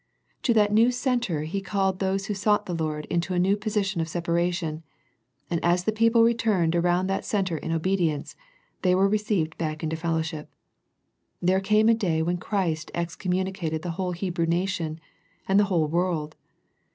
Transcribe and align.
To 0.41 0.53
that 0.55 0.73
new 0.73 0.89
centre 0.89 1.43
he 1.43 1.61
called 1.61 1.99
those 1.99 2.25
who 2.25 2.33
sought 2.33 2.65
the 2.65 2.73
Lord 2.73 3.05
into 3.11 3.35
a 3.35 3.39
new 3.39 3.55
position 3.55 4.01
of 4.01 4.09
separation, 4.09 4.81
and 5.47 5.63
as 5.63 5.83
the 5.83 5.91
people 5.91 6.23
returned 6.23 6.75
around 6.75 7.05
that 7.05 7.23
centre 7.23 7.59
in 7.59 7.71
obedience, 7.71 8.35
they 8.81 8.95
were 8.95 9.07
received 9.07 9.59
back 9.59 9.83
into 9.83 9.95
fellowship. 9.95 10.49
There 11.39 11.59
came 11.61 11.87
a 11.87 11.93
day 11.93 12.23
when 12.23 12.37
Christ 12.37 12.89
excommunicated 12.95 13.83
the 13.83 13.91
whole 13.91 14.13
Hebrew 14.13 14.47
nation, 14.47 14.99
and 15.47 15.59
the 15.59 15.65
whole 15.65 15.87
world. 15.87 16.35